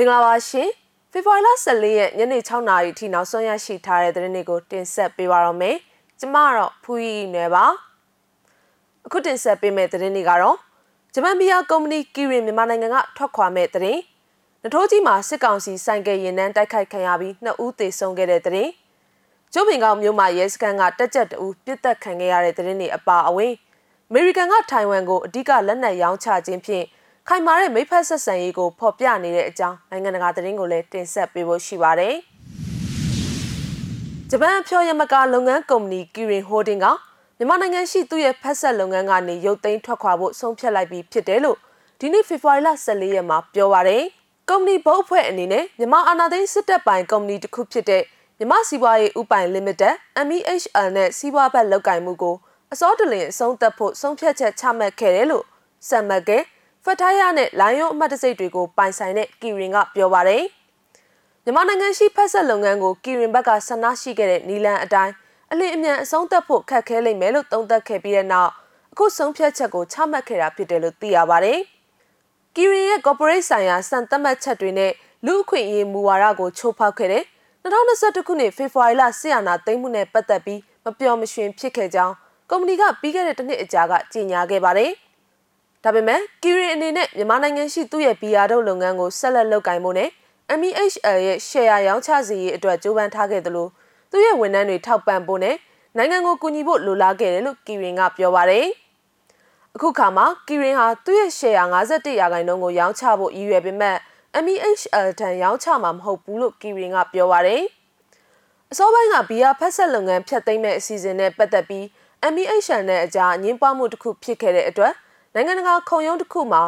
[0.00, 0.68] မင်္ဂလာပါရှင်
[1.12, 5.76] ဖေဖော်ဝါရီလ14ရက်ညနေ6နာရီထိနောက်ဆုံးရရှိထားတဲ့သတင်းတွေကိုတင်ဆက်ပေးပါရမယ်
[6.20, 7.64] ကျမတော့ဖူးရီနယ်ပါ
[9.06, 10.56] အခုတင်ဆက်ပေးမယ့်သတင်းတွေကတော့
[11.14, 14.00] ဂျပန်ဘီယာကုမ္ပဏီကီရင်မြန်မာနိုင်ငံကထွက်ခွာမဲ့သတင်း
[14.62, 18.72] နထိုးကြီးမှာစစ်ကောင်စီဆိုင်ကယ်ရင်နှန်းတိုက်ခိုက်ခံရပြီးနှစ်ဦးသေဆုံးခဲ့တဲ့သတင်း
[19.52, 23.52] ကျိုးပင်ကောင်မြို့မှာရဲစခန်းကတက်ကြက်တူပြစ်တက်ခံခဲ့ရတဲ့သတင်းတွေအပါအဝင်
[24.08, 26.84] အမေရိကန်ကထိုင်ဝမ်ကိုအဓိကလက်နက်ရောင်းချခြင်းဖြင့်
[27.32, 32.14] ခိုင်မာတဲ့မိဖက်ဆက်ဆံရေးကိုဖော်ပြနေတဲ့အကြောင်းနိုင်ငံတကာသတင်းကိုလည်းတင်ဆက်ပေးဖို့ရှိပါတယ်။
[34.30, 36.86] ဂျပန်အဖျော်ယမကာလုပ်ငန်းကုမ္ပဏီ Kirin Holding က
[37.38, 41.58] မြန်မာနိုင်ငံရှိသူ့ရဲ့ဖက်ဆက်လုပ်ငန်းကနေရုပ်သိမ်းထွက်ခွာဖို့ဆုံးဖြတ်လိုက်ပြီးဖြစ်တယ်လို့
[42.00, 44.04] ဒီနေ့ဖေဖော်ဝါရီလ14ရက်မှာပြောပါရယ်။
[44.48, 48.02] ကုမ္ပဏီဘုတ်အဖွဲ့အနေနဲ့မြန်မာအာဏာသိမ်းစစ်တပ်ပိုင်ကုမ္ပဏီတစ်ခုဖြစ်တဲ့
[48.38, 49.94] မြမစီးပွားရေးဥပိုင် limited
[50.28, 52.36] MEHL နဲ့စီးပွားဘက်လုပ်ကိုင်မှုကို
[52.72, 55.44] အစောတလင်အဆုံးသတ်ဖို့ဆုံးဖြတ်ချက်ချမှတ်ခဲ့တယ်လို့
[55.88, 56.38] စံမတ်ကဲ
[56.84, 60.44] ဖတ်ထားရနဲ့လိုင်းရုံအမှတ်တစိတ်တွေကိုပိုင်ဆိုင်တဲ့ကီရင်ကပြောပါတယ်
[61.44, 65.12] မြန်မာနိုင်ငံရှိဖက်ဆက်လုပ်ငန်းကိုကီရင်ဘက်ကဆန္ဒရှိခဲ့တဲ့နီလန်အတိုင်း
[65.52, 68.50] အလင်းအမြန်အဆုံးသတ်ဖို့ခက်ခဲလိမ့်မယ်လို့သုံးသပ်ခဲ့ပြီးတဲ့နောက်
[68.92, 71.58] အခုဆုံးဖြတ်ချက်ကိုချမှတ်ခဲ့တာဖြစ်တယ်လို့သိရပါတယ်။
[72.56, 74.92] ကီရင်ရဲ့ corporate ဆိုင်ရာစံသတ်မှတ်ချက်တွေနဲ့
[75.26, 77.24] လူအခွင့်အရေးမူဝါဒကိုချိုးဖောက်ခဲ့တဲ့
[77.64, 82.14] 2021ခုနှစ်ဖေဖော်ဝါရီလဆီယနာသိမ်းမှုနဲ့ပတ်သက်ပြီးမပျော်မရွှင်ဖြစ်ခဲ့ကြောင်း
[82.50, 84.92] ကုမ္ပဏီကပြီးခဲ့တဲ့တစ်နှစ်အကြာကကြေညာခဲ့ပါတယ်။
[85.84, 90.10] ဒါပေမဲ့ကီရင်အနေနဲ့မြန်မာနိုင်ငံရှိသူ့ရဲ့ဘီယာထုတ်လုပ်ငန်းကိုဆက်လက်လုပ်ကိုင်ဖို့နဲ့
[90.60, 93.68] MEHL ရဲ့ share ရောင်းချစီရေးအတွက်ကြိုးပမ်းထားခဲ့သလို
[94.10, 95.56] သူ့ရဲ့ဝန်ထမ်းတွေထောက်ပံ့ဖို့နဲ့
[95.96, 98.66] နိုင်ငံကိုကူညီဖို့လိုလားခဲ့တယ်လို့ကီရင်ကပြောပါတယ်။
[99.74, 103.96] အခုခါမှာကီရင်ဟာသူ့ရဲ့ share 51ရာခိုင်နှုန်းကိုရောင်းချဖို့ရည်ရွယ်ပေမဲ့
[104.44, 107.62] MEHL တန်ရောင်းချမှာမဟုတ်ဘူးလို့ကီရင်ကပြောပါတယ်။
[108.72, 111.84] အစောပိုင်းကဘီယာဖက်ဆက်လုပ်ငန်းဖျက်သိမ်းမဲ့အစီအစဉ်နဲ့ပတ်သက်ပြီး
[112.34, 114.92] MEHL နဲ့အကြားအငင်းပွားမှုတစ်ခုဖြစ်ခဲ့တဲ့အတွက်
[115.34, 116.62] နိုင်ငံတကာခုံရုံးတစ်ခုမှာ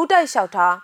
[0.00, 0.74] ဥတိုက်လျှောက်ထား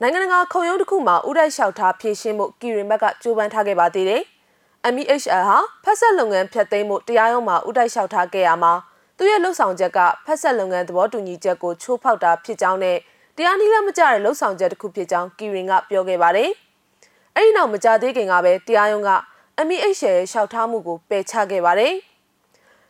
[0.00, 4.22] နိုင်ငံတကာခုံရုံးတစ်ခုမှာဥတိုက်လျှောက်ထားဖြည့်ရှင်းမှုကီရင်ဘက်ကကြိုးပမ်းထားခဲ့ပါသေးတယ်။
[4.94, 8.72] MEHL ဟာဖက်ဆက်လုပ်ငန်းဖျက်သိမ်းမှုတရားရုံးမှာဥတိုက်လျှောက်ထားခဲ့ရမှာ
[9.16, 12.98] သူရဲ့လှုပ်ဆောင်ချက်ကဖက်ဆက်လုပ်ငန်းသဘောတူညီချက်ကိုချိုးဖောက်တာဖြစ်ကြောင်းနဲ့
[13.36, 16.50] တရားနည်းလမ်းမကျတဲ့လှုပ်ဆောင်ချက်တစ်ခုဖြစ်ကြောင်းကီရင်ကပြောခဲ့ပါတယ်။
[17.36, 19.10] အဲဒီနောက်မကြသေးခင်ကပဲတရားရုံးက
[19.68, 21.94] MEH ရဲ့လျှောက်ထားမှုကိုပယ်ချခဲ့ပါတယ်။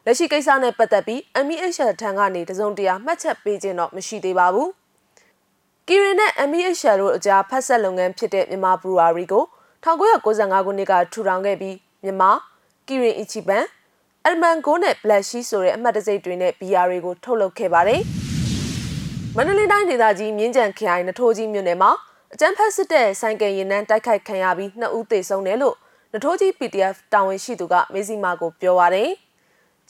[0.07, 4.69] လက်ရှိကိစ္စနဲ့ပတ်သက်ပြီး MEH ထံကနေတစုံတရာမှတ်ချက်ပေးခြင်းတော့မရှိသေးပါဘူး။
[5.89, 9.45] ကီရင်နဲ့ MEH တို့အကြားဖက်ဆက်လုပ်ငန်းဖြစ်တဲ့မြန်မာဘရူဝါရီကို
[9.85, 12.31] 1995ခုနှစ်ကထူထောင်ခဲ့ပြီးမြန်မာ
[12.87, 13.65] ကီရင်အီချီပန်
[14.25, 18.01] အလမန်ကိုနဲ့ Black Sheep ဆိုတဲ့အမှတ်တစိတ်တွေနဲ့ဘီယာတွေကိုထုတ်လုပ်ခဲ့ပါတယ်။
[19.37, 21.91] မန္တလေးတိုင်းဒေသကြီးမြင်းကြံခရိုင်နထိုးကြီးမြို့နယ်မှာ
[22.35, 25.77] အကြမ်းဖက်စစ်တပ်ဆိုင်ကယ်ရင်နှန်းတိုက်ခိုက်ခံရပြီးနှစ်ဦးသေဆုံးတယ်လို့
[26.13, 29.11] နထိုးကြီး PDF တာဝန်ရှိသူကမေးစီမာကိုပြောပါရယ်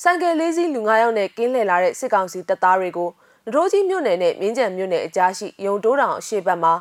[0.03, 3.11] ဆိုင်ကယ်လေးစီးလူ9ယောက်နဲ့ကင်းလှည့်လာတဲ့စစ်ကောင်စီတပ်သားတွေကို
[3.47, 6.75] နထိုးကြီးမြို့နယ်နဲ့မြင်းကြံမြို့နယ်အကြားရှိရုံတိုးတောင်အရှိတ်ဘက်မှာ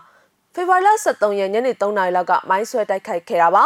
[0.53, 3.63] ဖေဖော်ဝါရီလ23ရက်ညနေ3နာရီလောက်ကမိုင်းဆွဲတိုက်ခိုက်ခဲ့တာပါ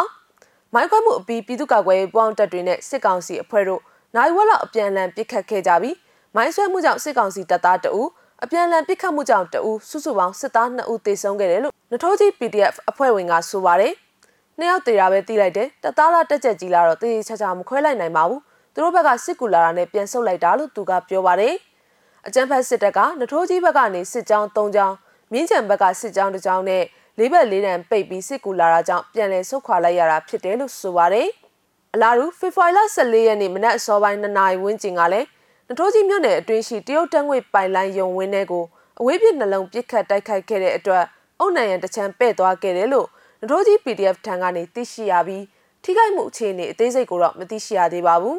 [0.74, 3.80] မိုင်းခွဲမှုအပြီးပြည်သူ့ကာကွယ်ရေးပေါင်းတပ်တွေနဲ့စစ်ကောင်စီအဖွဲ့တို့
[4.16, 5.96] နိုင်ဝက်လောက်အပြန်အလှန်ပစ်ခတ်ခဲ့ကြပြီး
[6.34, 8.08] မိုင်းဆွဲမှုကြောင့်စစ်ကောင်စီတပ်သားတအူး
[8.44, 13.92] အပြန်အလှန်ပစ်ခတ်မှုကြောင့်တအူးစုစုပေါင်းစစ်သား2ဦးသေဆုံးခဲ့တယ်လို့နထိုးကြီး PDF အဖွဲ့ဝင်ကဆိုပါတယ်။
[14.58, 18.40] နှစ်ယောက်သေတာပဲသိလိုက်တယ်။တပ်သားလားတက်ကြက်ကြီးလားတော့သေချာချာမခွဲလိုက်နိုင်ပါဘူး။
[18.78, 21.54] သူတို့ဘက်ကစစ်ကူလာတာနဲ့ပြန်ဆုတ်လိုက်တာလို့သူကပြောပါတယ်။
[22.26, 24.94] အကြမ်းဖက်စစ်တပ်ကနထိုးကြီးဘက်ကနေစစ်ကြောင်း၃ကြောင်း
[25.32, 26.84] မြင်းချံဘက်ကစစ်ကြောင်းတစ်ကြောင်းနဲ့
[27.18, 31.28] လေးဘက်လေးတန်ပိတ်ပြီးစစ်ကူလာတာကြောင့်ပြန်လည်ဆုတ်ခွာလိုက်ရတာဖြစ်တယ်လို့ဆိုပါတယ်။
[31.94, 35.26] အလားတူဖေဖော်ဝါရီလ14ရက်နေ့မနက်အစောပိုင်း2နာရီဝန်းကျင်ကလည်း
[35.68, 38.64] နထိုးကြီးမြို့နယ်အတွင်းရှိတရုတ်တန်းငွေပိုင်လိုင်းယုံဝင်းထဲကို
[39.00, 41.04] အဝေးပြနှလုံးပစ်ခတ်တိုက်ခိုက်ခဲ့တဲ့အတွက်
[41.40, 43.06] အုတ်နိုင်ရန်တချမ်းပဲ့သွားခဲ့တယ်လို့
[43.42, 45.44] နထိုးကြီး PDF ထံကနေသိရှိရပြီး
[45.84, 48.38] ထိခိုက်မှုအခြေအနေအသေးစိတ်ကိုတော့မသိရှိရသေးပါဘူး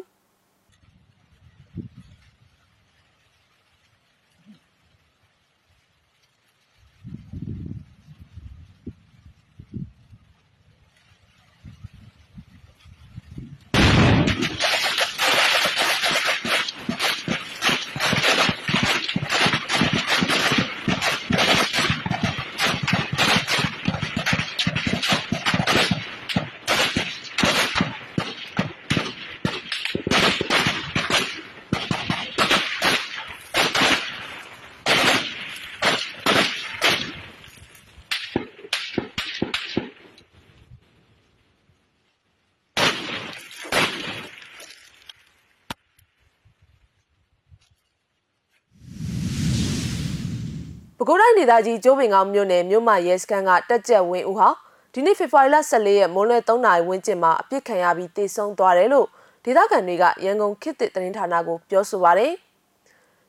[51.00, 54.48] ပဲခူးတိုင်းဒေသကြီးကျိုးပင်ကောင်မြို့နယ်မြို့မရဲစခန်းကတက်ကြက်ဝင်းဦးဟာ
[54.92, 59.06] ဒီနေ့ဖေဖော်ဝါရီလ14ရက်မိုးလွယ်3နာရီဝန်းကျင်မှာအပြစ်ခံရပြီးတေဆုံးသွားတယ်လို့
[59.44, 62.34] ဒေသခံတွေကရန်ကုန်ခေတ်သစ်သတင်းဌာနကိုပြောဆိုပါရယ်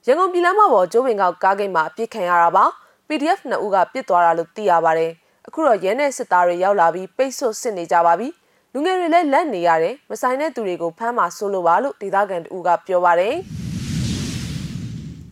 [0.06, 2.66] ရန်ကုန်ပြည်လမ်းမပေါ်ကျိုးပင်ကောင်ကားဂိတ်မှာအပြစ်ခံရတာပါ
[3.08, 5.12] PDF နှစ်ဦးကပြစ်သွားတာလို့သိရပါတယ်
[5.48, 8.28] အခုတော့ရဲနဲ့စစ်သားတွေရောက်လာပြီးပိတ်ဆို့စစ်နေကြပါပြီ
[8.74, 13.61] လူငယ်တွေလည်းလက်နေရတယ်မဆိုင်တဲ့သူတွေကိုဖမ်းမှာဆိုလိုပါလို့ဒေသခံတူကပြောပါတယ်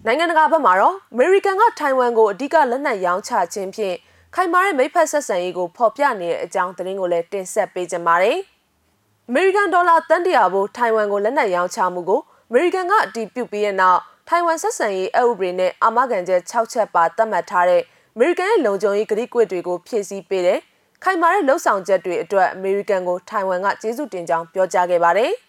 [0.10, 3.96] နိုင်ငံတကာဘက်မှာတော့အမေရိကန်ကထိုင်ဝမ်ကိုအဓိကလက်နက်ရောင်းချခြင်းဖြင့်
[4.36, 8.38] ခိုင်မာတဲ့မိဖက်ဆက်ဆံရေးကိုဖော်ပြနေတဲ့အကြောင်းသတင်းကိုလည်းတင်ဆက်ပေးကြပါမယ်။
[9.30, 17.82] အမေရိကန်ဒေါ်လာတန်တရာဘိုးထိုင်ဝမ်ကိုလက်နက်ရောင်းချမှုကိုအမေရိကန်ကအတည်ပြုပြီးတဲ့နောက်ထိုင်ဝမ်ဆက်ဆံရေးအဥပဒေနဲ့အာမခံချက်6ချက်ပါသတ်မှတ်ထားတဲ့
[18.16, 20.60] အမေရိကန်ရဲ့လုံခြုံရေးကတိကဝတ်တွေကိုဖြည့်ဆည်းပေးတဲ့
[21.04, 25.34] ခိုင်မာတဲ့လှုပ်ဆောင်ချက်တွေအတွက်အမေရိကန်ကိုထိုင်ဝမ်ကကျေးဇူးတင်ကြောင်းပြောကြားခဲ့ပါတယ်။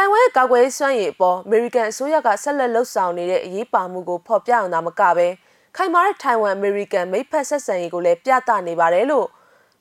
[0.00, 5.28] ထိုင်ဝမ်ရဲ့ကာကွယ်ရေးစွမ်းရည်အပေါ်အမေရိကန်အစိုးရကဆက်လက်လှုပ်ဆောင်နေတဲ့အရေးပါမှုကိုဖော်ပြအောင်သာမကဘဲ
[5.76, 9.26] ခိုင်မာတဲ့ထိုင်ဝမ်အမေရိကန်မိဖက်ဆက်ဆံရေးကိုလည်းပြသနေပါတယ်လို့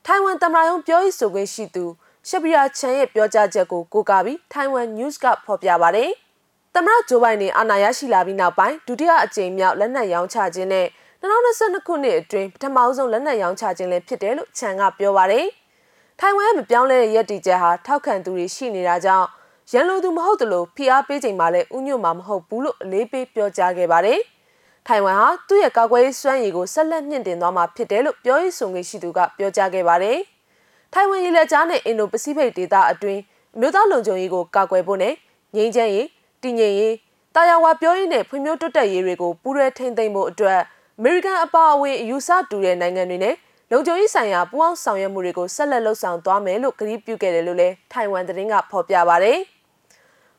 [0.05, 1.85] ထိုင်ဝမ်သမ္မတရုံးပြောရေးဆိုခွင့်ရှိသူ
[2.27, 6.09] ရှပီယာချန်ရဲ့ပြောကြားချက်ကိုကိုးကားပြီးထိုင်ဝမ် news ကဖော်ပြပါတယ်။
[6.75, 10.87] သမ္မတဂျိုးဘိုင်ဒန်အာဏာရရှိလာပြီးနောက်ပိုင်းဒုတိယအကြိမ်မြောက်လက်နက်ရောင်းချခြင်းနဲ့
[11.21, 15.45] 2022ခုနှစ်အတွင်းပထမဆုံးလက်နက်ရောင်းချခြင်းလည်းဖြစ်တယ်လို့ချန်ကပြောပါတယ်။
[16.19, 19.27] ထိုင်ဝမ်ရဲ့မပြောင်းလဲတဲ့ရည်တည်ချက်ဟာထောက်ခံသူတွေရှိနေတာကြောင့်
[19.71, 24.19] ရန်လိုသူမဟုတ်သလိုဖိအားပေးချိန်မှလည်းဥညွတ်မှာမဟုတ်ဘူးလို့အလေးပေးပြောကြားခဲ့ပါတယ်။
[24.87, 30.17] ထိုင်ဝမ်ဟာသူ့ရဲ့ကာကွယ်ရေးစွမ်းရည်ကိုဆက်လက်မြင့်တင်သွားမှာဖြစ်တယ်လို့ပြောရေးဆိုခွင့်ရှိသူကပြောကြားခဲ့ပါတယ်။
[30.93, 33.21] ထိုင်ဝမ်ရေလက်ကြားနဲ့အင်ဒိုပစိဖိတ်ဒေသအတွင်း
[33.55, 35.13] အမျိုးသားလုံခြုံရေးကိုကာကွယ်ဖို့နဲ့
[35.55, 36.07] ငြိမ်းချမ်းရေး
[36.43, 36.95] တည်ငြိမ်ရေး
[37.35, 40.59] တာယာဝါပြောရေးနဲ့ဖွံ့ဖြိုးတိုးတက်ရေးတွေကိုပူးရဲထိန်းသိမ်းဖို့အတွက်
[40.99, 43.35] အမေရိကန်အပါအဝင်အယူဆတူတဲ့နိုင်ငံတွေနဲ့
[43.71, 49.35] လုံခြုံရေးဆိုင်ရာပူးပေါင်းဆောင်ရွက်မှုတွေကိုဆက်လက်လှုပ်ဆောင်သွားမယ်လို့ကတိပြုခဲ့တယ်လို့လည်းထိုင်ဝမ်သတင်းကဖော်ပြပါဗျ။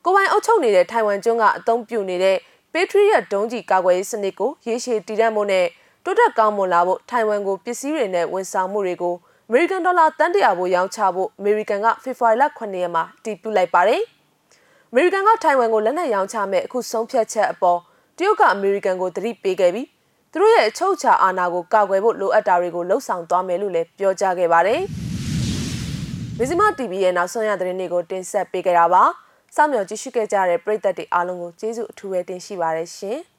[0.08, 2.36] ကိုပိုင်အုပ်ချုပ်နေတဲ့ထိုင်ဝမ်ကျွန်းကအသုံးပြုနေတဲ့
[2.72, 5.66] Patriot ဒုံးကျည်ကာကွယ်ရေးစနစ်ကိုရေရှည်တည်တံ့ဖို့နဲ့
[6.04, 9.14] တိုးတက်ကောင်းမွန်လာဖို့ထိုင်ဝမ်ကိုပစ္စည်းတွေနဲ့ဝန်ဆောင်မှုတွေကို
[9.48, 14.02] အမေရိကန်ဒေါ်လာတန်တရာဖို့ရောင်းချဖို့အမေရိကန်ကဖေဖော်ဝါရီလ9ရက်မှာတည်ပြုလိုက်ပါတယ်။
[14.90, 17.78] အမေရိကန်ကထိုင်ဝမ်ကိုလက်နက်ရောင်းချမဲ့အခုဆုံးဖြတ်ချက်အပေါ်
[18.18, 19.86] တရုတ်ကအမေရိကန်ကိုသတိပေးခဲ့ပြီး
[20.32, 24.80] သူတို့ရဲ့အချုပ်အခြာအာဏာကိုကာကွယ်ဖို့လိုအပ်တာတွေကိုလှုံ့ဆော်သွားမယ်လို့လည်းပြောကြားခဲ့ပါတယ်။
[26.38, 29.04] မဇ္ဈိမ TV ရဲ့နောက်ဆုံးရသတင်းတွေကိုတင်ဆက်ပေးကြတာပါ။
[29.60, 33.18] စောင့်မျှော်ကြည့်ရှုခဲ့ကြတဲ့ပရိသတ်တွေအားလုံးကိုကျေးဇူးအထူးပဲတင်ရှိပါတယ်ရှင်။